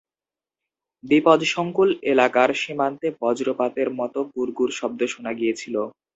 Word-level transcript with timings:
বিপদসংকুল 1.03 1.89
এলাকার 2.11 2.49
সীমান্তে 2.61 3.07
বজ্রপাতের 3.21 3.89
মতো 3.99 4.19
গুড়গুড় 4.31 4.73
শব্দ 4.79 4.99
শোনা 5.13 5.31
গিয়েছিল। 5.39 5.75